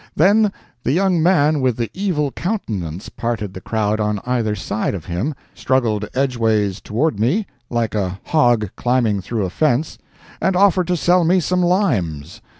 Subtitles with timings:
[0.15, 0.51] Then
[0.81, 5.35] the young man with the evil countenance parted the crowd on either side of him,
[5.53, 9.99] struggled edgeways toward me, like a hog climbing through a fence,
[10.41, 12.41] and offered to sell me some limes.